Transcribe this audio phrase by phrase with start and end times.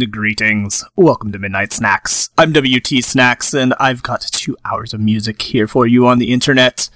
[0.00, 0.82] And greetings.
[0.96, 2.30] Welcome to Midnight Snacks.
[2.38, 6.32] I'm WT Snacks and I've got two hours of music here for you on the
[6.32, 6.88] internet.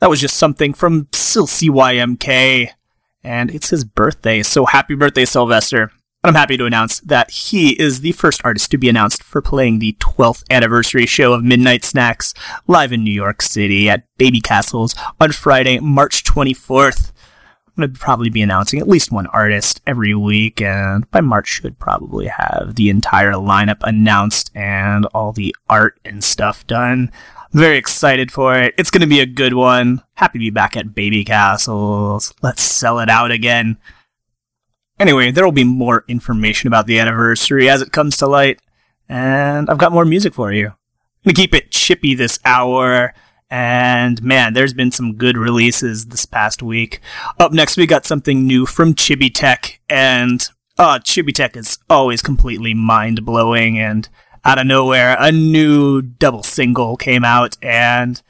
[0.00, 2.68] That was just something from SilCYMK
[3.24, 5.82] and it's his birthday, so happy birthday, Sylvester.
[5.82, 5.90] And
[6.24, 9.78] I'm happy to announce that he is the first artist to be announced for playing
[9.78, 12.34] the 12th anniversary show of Midnight Snacks
[12.66, 17.12] live in New York City at Baby Castles on Friday, March 24th.
[17.76, 21.48] I'm going to probably be announcing at least one artist every week, and by March
[21.48, 27.10] should probably have the entire lineup announced and all the art and stuff done.
[27.52, 28.74] I'm very excited for it.
[28.78, 30.02] It's going to be a good one.
[30.14, 32.32] Happy to be back at Baby Castles.
[32.40, 33.76] Let's sell it out again.
[34.98, 38.58] Anyway, there will be more information about the anniversary as it comes to light,
[39.06, 40.68] and I've got more music for you.
[40.68, 40.74] I'm
[41.26, 43.12] going to keep it chippy this hour.
[43.50, 47.00] And man, there's been some good releases this past week.
[47.38, 50.48] Up next, we got something new from Chibi Tech, and
[50.78, 53.78] uh, Chibi Tech is always completely mind blowing.
[53.78, 54.08] And
[54.44, 58.20] out of nowhere, a new double single came out, and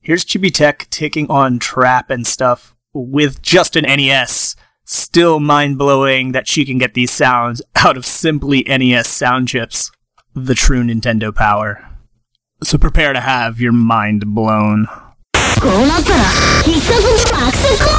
[0.00, 4.56] here's Chibi Tech taking on trap and stuff with just an NES.
[4.84, 9.90] Still mind blowing that she can get these sounds out of simply NES sound chips.
[10.34, 11.93] The true Nintendo power.
[12.63, 14.87] So prepare to have your mind blown.
[15.61, 16.23] こうなったら
[16.63, 17.01] 必殺
[17.33, 17.89] のアクセス構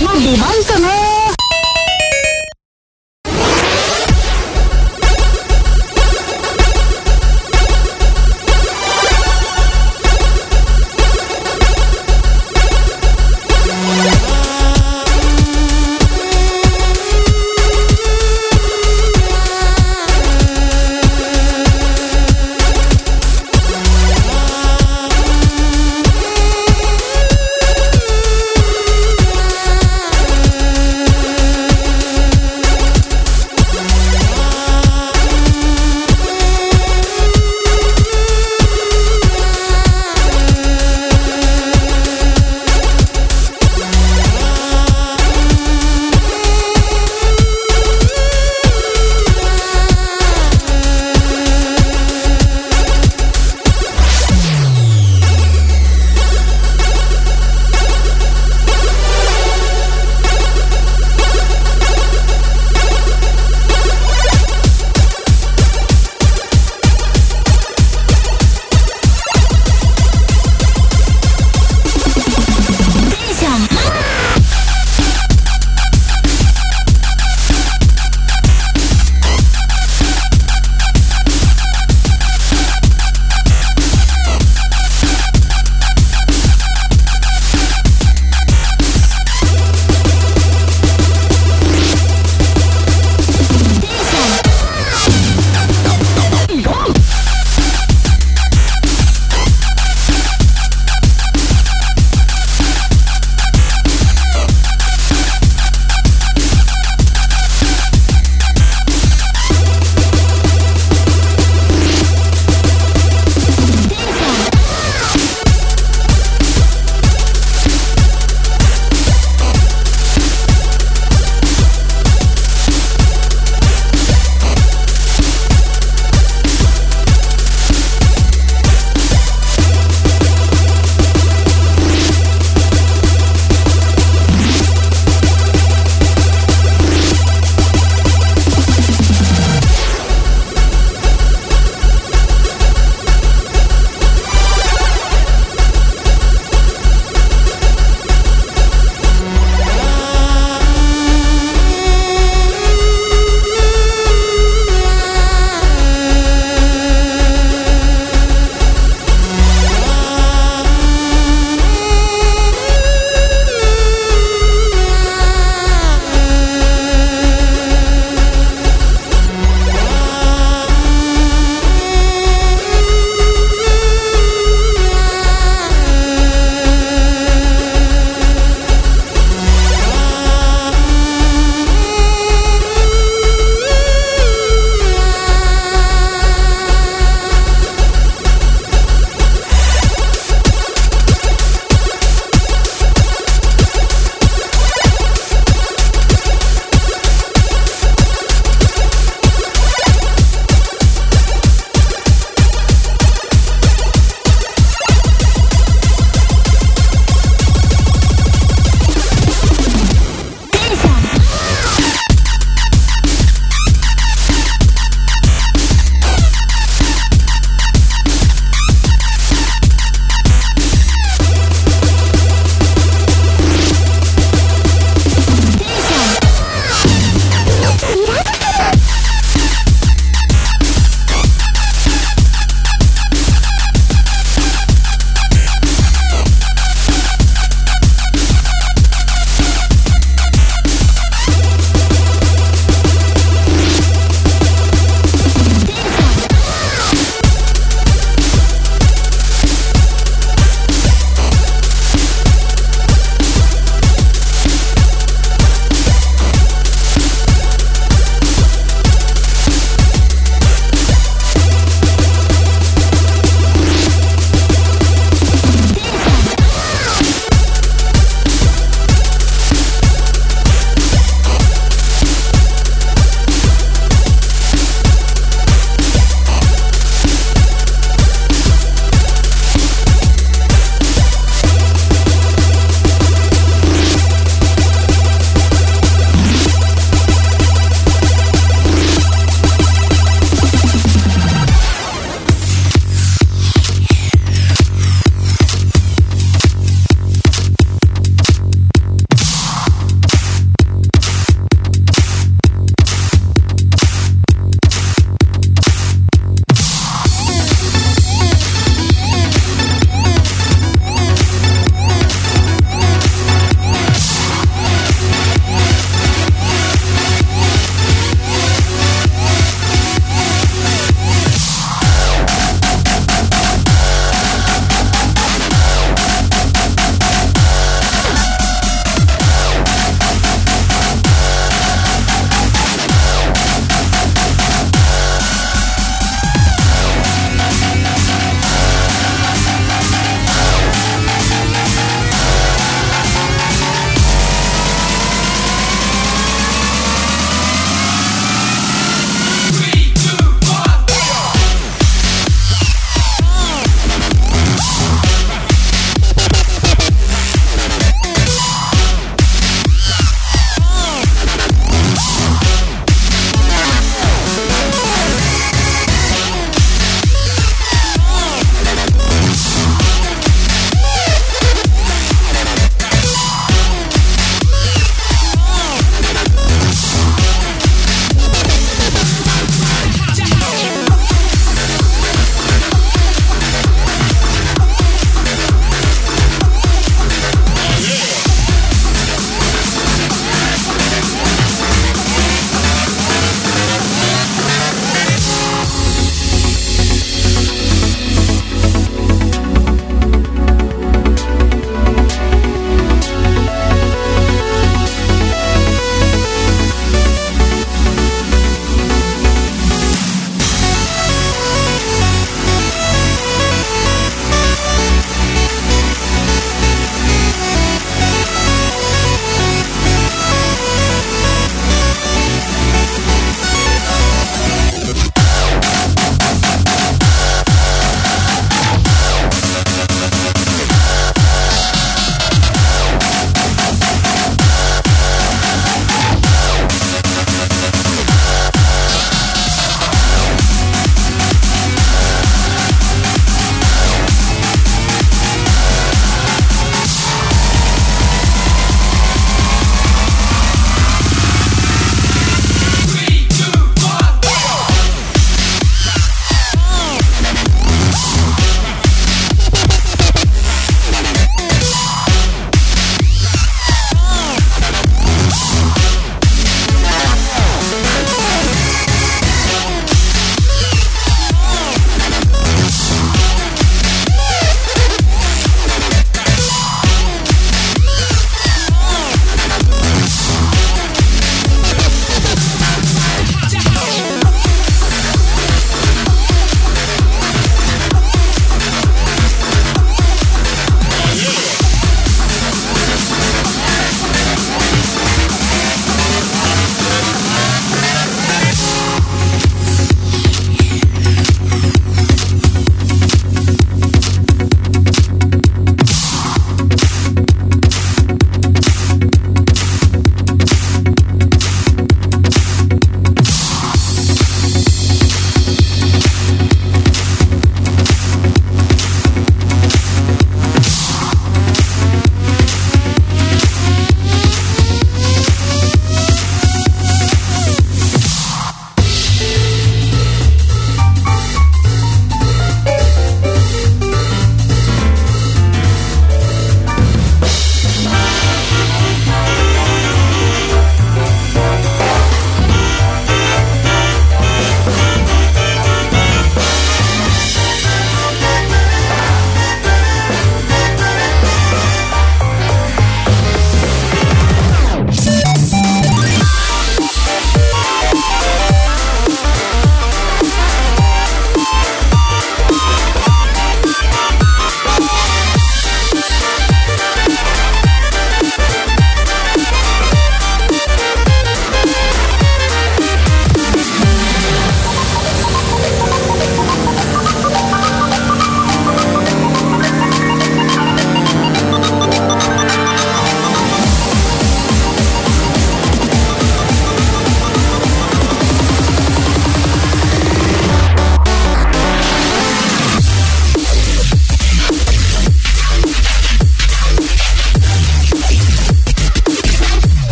[0.00, 0.88] 成の出番かな 「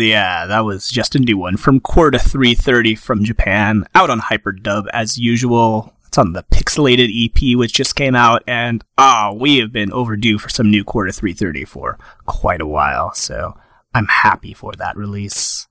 [0.00, 0.46] Yeah.
[0.46, 5.18] That was just a new one from Quarta 330 from Japan, out on Hyperdub as
[5.18, 5.94] usual.
[6.06, 10.38] It's on the Pixelated EP, which just came out, and ah, we have been overdue
[10.38, 13.58] for some new Quarta 330 for quite a while, so
[13.92, 15.66] I'm happy for that release.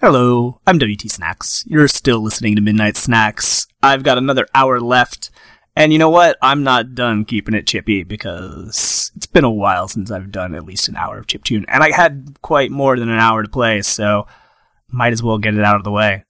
[0.00, 1.64] Hello, I'm WT Snacks.
[1.66, 3.66] You're still listening to Midnight Snacks.
[3.82, 5.30] I've got another hour left,
[5.80, 6.36] and you know what?
[6.42, 10.66] I'm not done keeping it chippy because it's been a while since I've done at
[10.66, 13.48] least an hour of chip tune, and I had quite more than an hour to
[13.48, 14.26] play, so
[14.88, 16.22] might as well get it out of the way.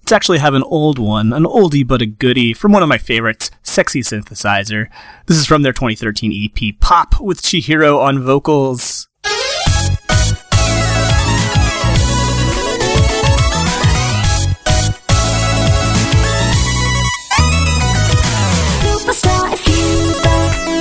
[0.00, 2.98] Let's actually have an old one, an oldie but a goodie from one of my
[2.98, 4.88] favorites, Sexy Synthesizer.
[5.24, 9.07] This is from their 2013 EP Pop with Chihiro on vocals.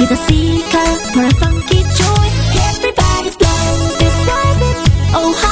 [0.08, 2.28] He's a seeker for a funky joy.
[2.70, 4.80] Everybody's love is rising,
[5.16, 5.47] oh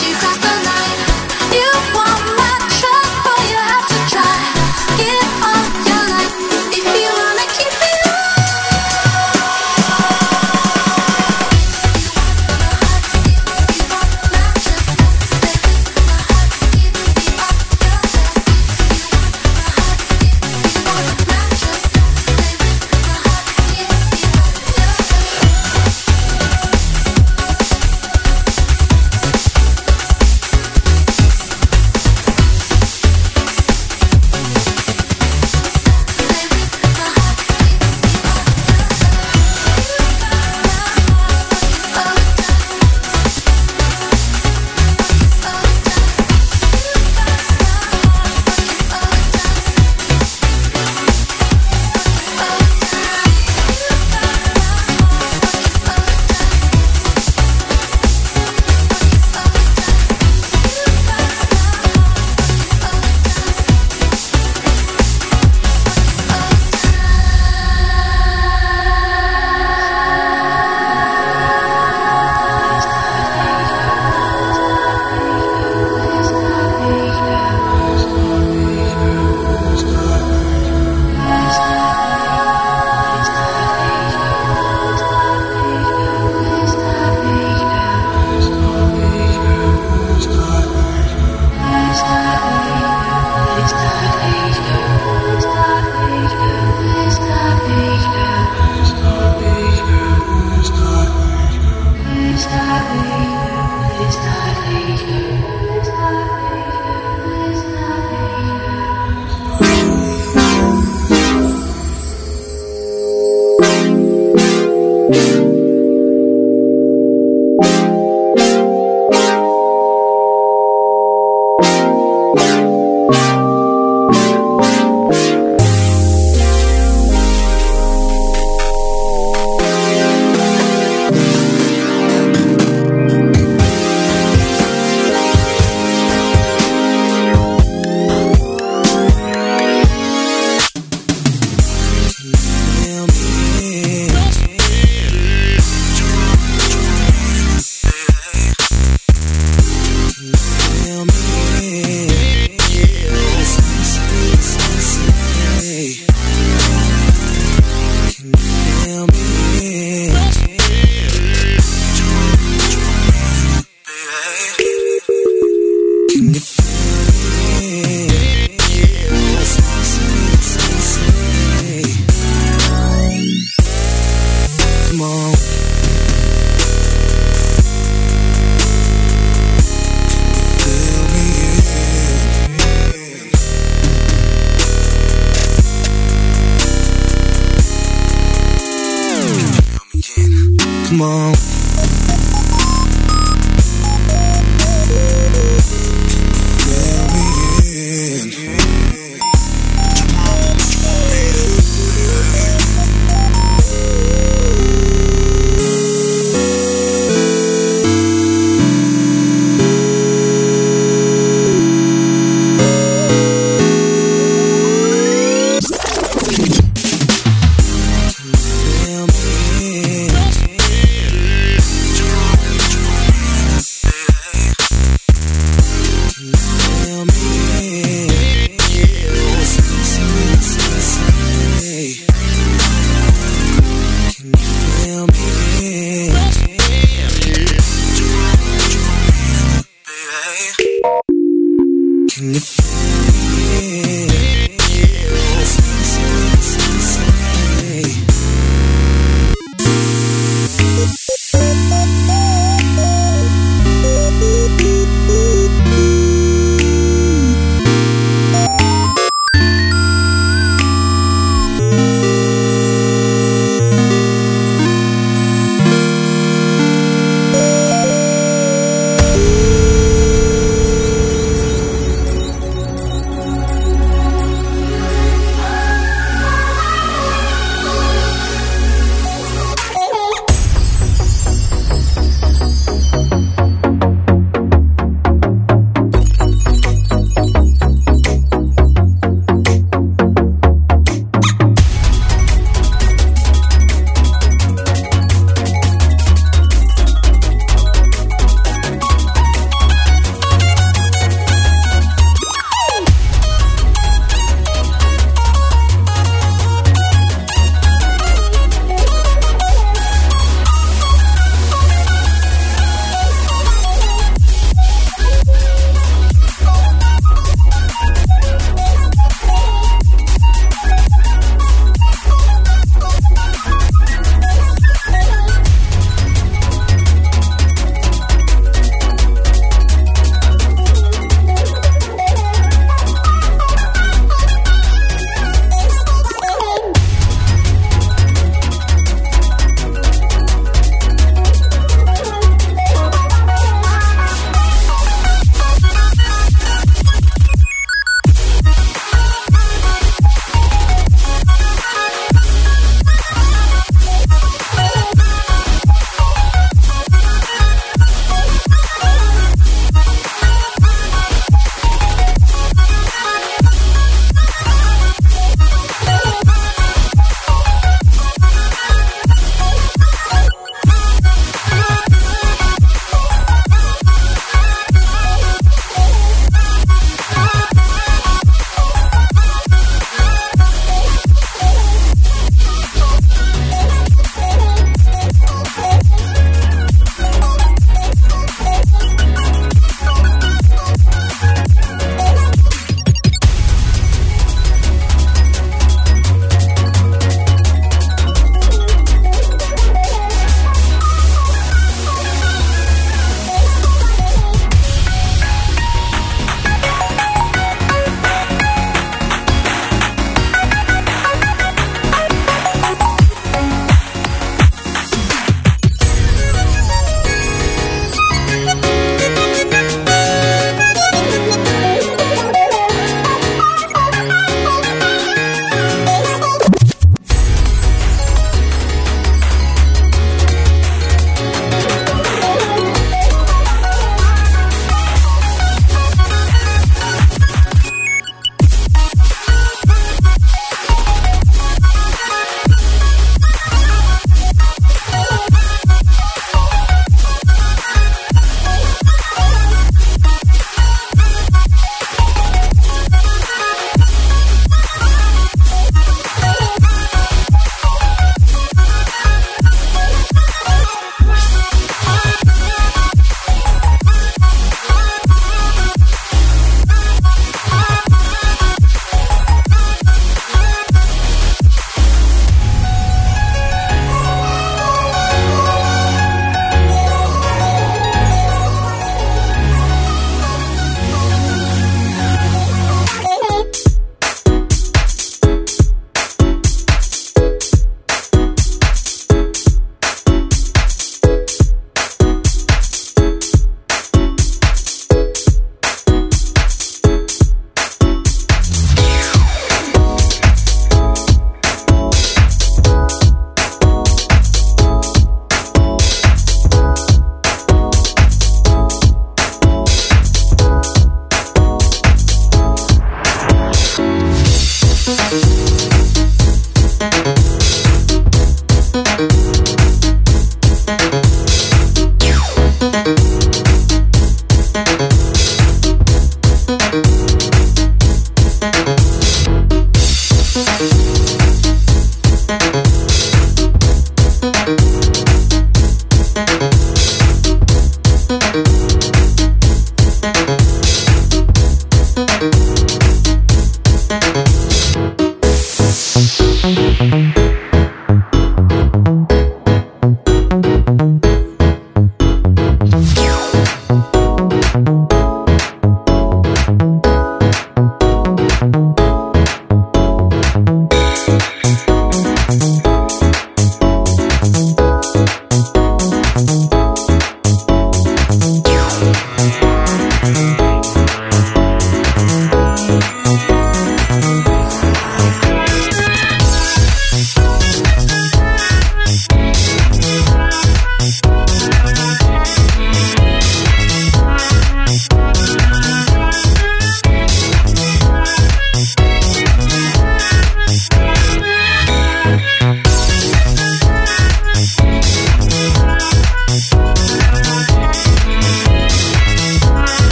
[0.00, 0.27] you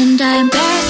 [0.00, 0.89] and I embarrass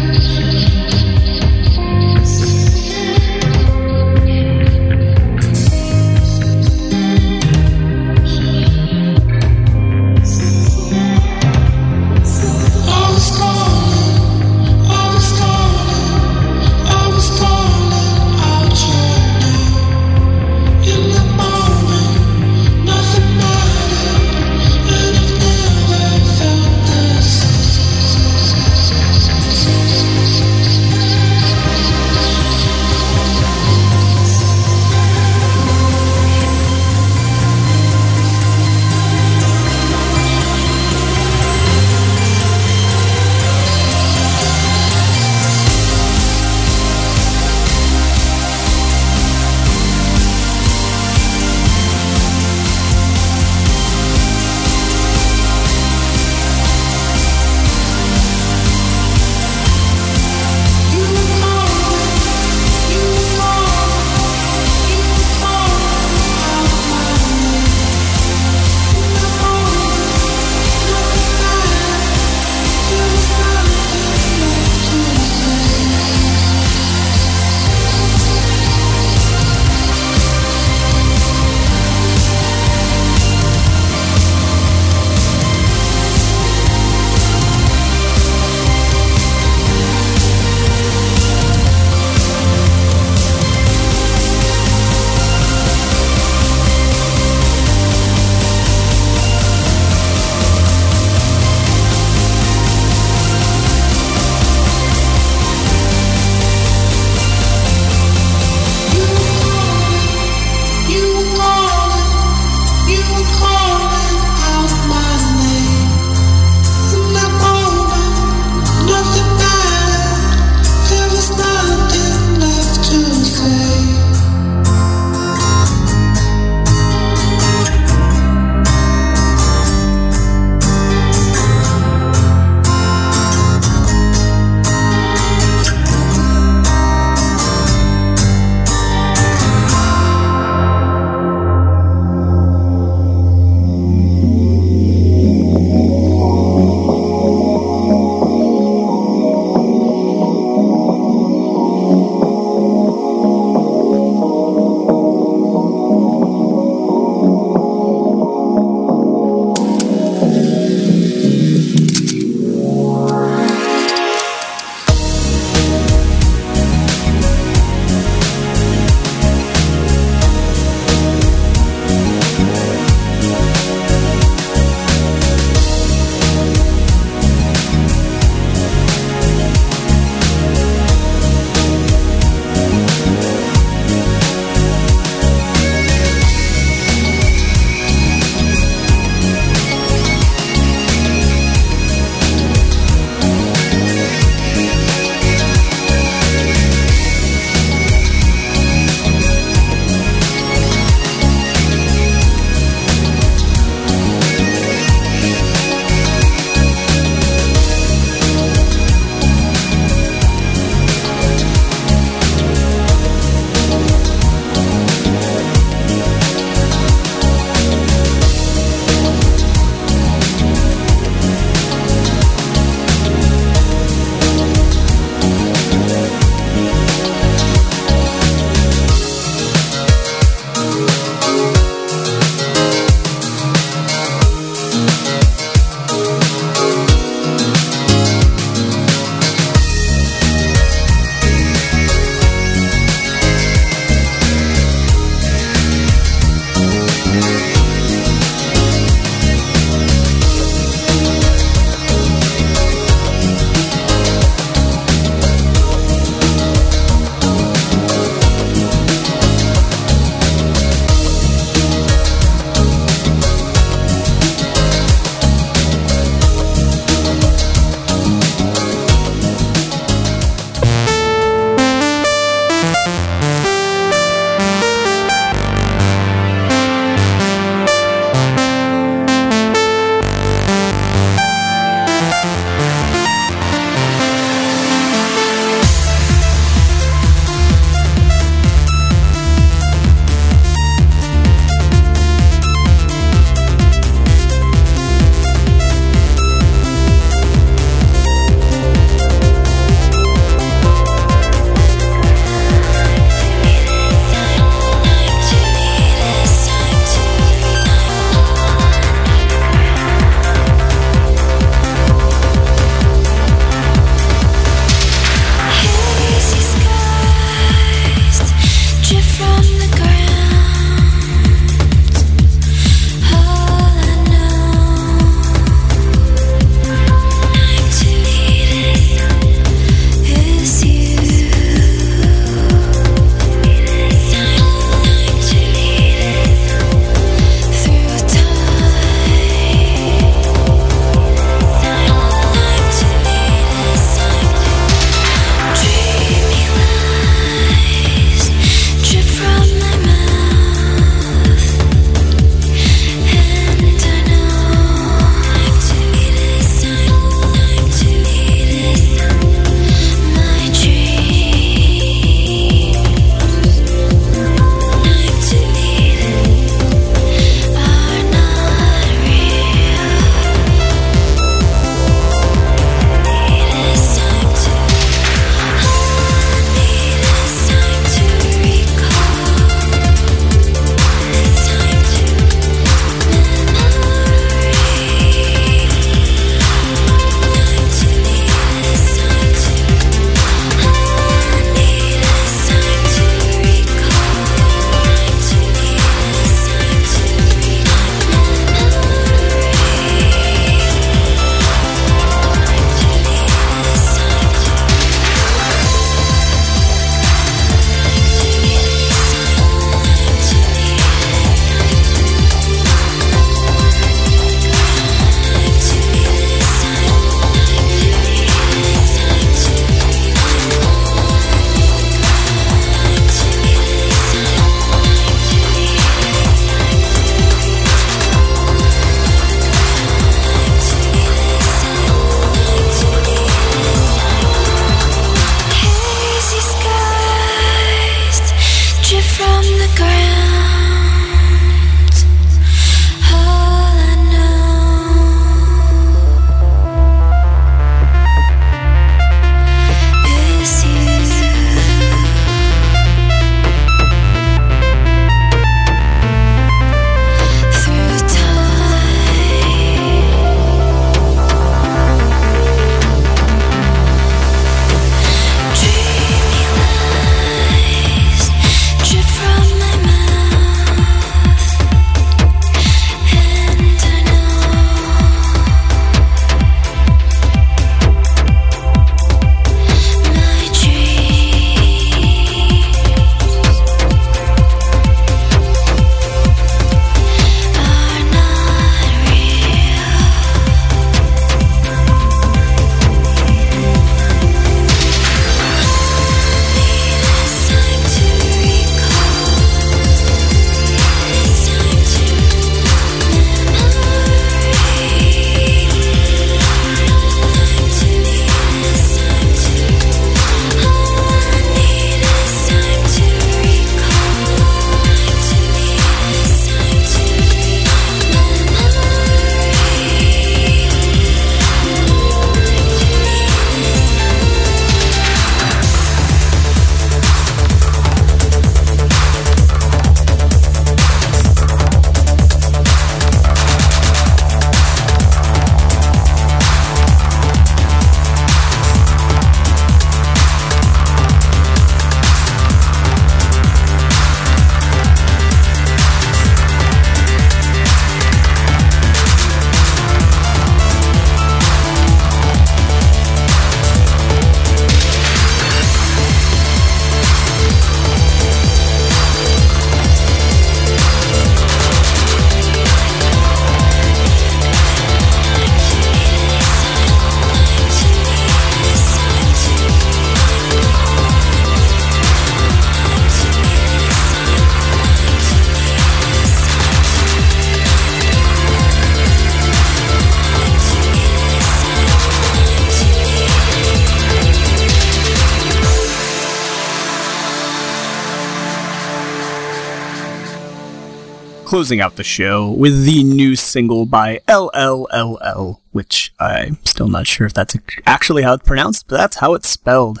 [591.54, 597.28] closing out the show with the new single by LLLL, which I'm still not sure
[597.28, 597.56] if that's
[597.86, 600.00] actually how it's pronounced, but that's how it's spelled.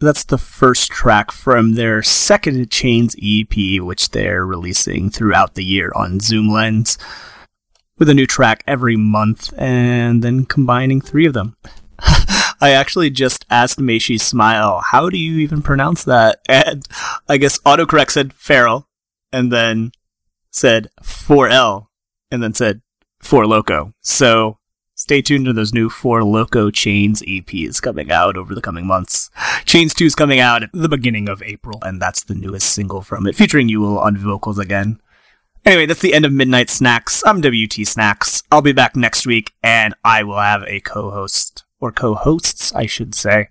[0.00, 5.90] That's the first track from their second Chains EP, which they're releasing throughout the year
[5.94, 6.98] on Zoom Lens,
[7.98, 11.56] with a new track every month, and then combining three of them.
[12.60, 16.40] I actually just asked Meishi Smile, how do you even pronounce that?
[16.50, 16.86] And
[17.30, 18.86] I guess autocorrect said Feral,
[19.32, 19.92] and then
[20.52, 21.88] said 4L,
[22.30, 22.82] and then said
[23.20, 23.92] 4 Loco.
[24.00, 24.58] So
[24.94, 29.30] stay tuned to those new 4 Loco Chains EPs coming out over the coming months.
[29.64, 33.02] Chains 2 is coming out at the beginning of April, and that's the newest single
[33.02, 35.00] from it, featuring Yule on vocals again.
[35.64, 37.22] Anyway, that's the end of Midnight Snacks.
[37.24, 38.42] I'm WT Snacks.
[38.50, 43.14] I'll be back next week, and I will have a co-host, or co-hosts, I should
[43.14, 43.48] say.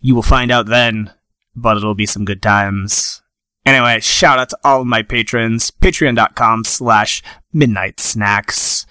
[0.00, 1.12] You will find out then,
[1.54, 3.21] but it'll be some good times.
[3.64, 5.70] Anyway, shout out to all of my patrons.
[5.70, 7.22] Patreon.com slash
[7.52, 8.86] midnight snacks.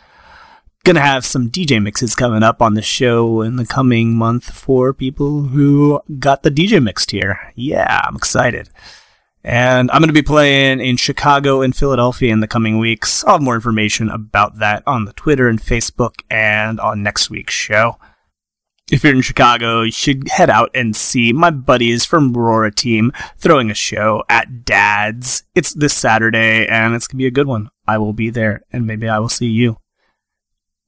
[0.84, 4.94] Gonna have some DJ mixes coming up on the show in the coming month for
[4.94, 7.52] people who got the DJ mixed here.
[7.56, 8.70] Yeah, I'm excited.
[9.44, 13.24] And I'm to be playing in Chicago and Philadelphia in the coming weeks.
[13.26, 17.54] I'll have more information about that on the Twitter and Facebook and on next week's
[17.54, 17.98] show
[18.92, 23.12] if you're in Chicago, you should head out and see my buddies from Aurora Team
[23.38, 25.44] throwing a show at Dad's.
[25.56, 27.70] It's this Saturday, and it's gonna be a good one.
[27.88, 29.78] I will be there, and maybe I will see you.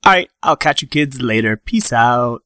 [0.05, 1.55] Alright, I'll catch you kids later.
[1.55, 2.41] Peace out.